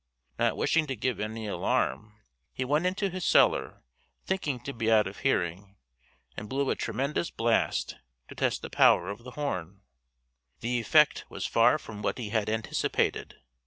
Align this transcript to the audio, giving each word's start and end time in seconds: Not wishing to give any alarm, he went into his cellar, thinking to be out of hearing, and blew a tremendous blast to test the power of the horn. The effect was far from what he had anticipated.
Not 0.39 0.57
wishing 0.57 0.87
to 0.87 0.95
give 0.95 1.19
any 1.19 1.45
alarm, 1.45 2.15
he 2.53 2.65
went 2.65 2.87
into 2.87 3.11
his 3.11 3.23
cellar, 3.23 3.83
thinking 4.25 4.59
to 4.61 4.73
be 4.73 4.91
out 4.91 5.05
of 5.05 5.19
hearing, 5.19 5.75
and 6.35 6.49
blew 6.49 6.71
a 6.71 6.75
tremendous 6.75 7.29
blast 7.29 7.97
to 8.27 8.33
test 8.33 8.63
the 8.63 8.71
power 8.71 9.11
of 9.11 9.23
the 9.23 9.31
horn. 9.37 9.83
The 10.61 10.79
effect 10.79 11.25
was 11.29 11.45
far 11.45 11.77
from 11.77 12.01
what 12.01 12.17
he 12.17 12.29
had 12.29 12.49
anticipated. 12.49 13.35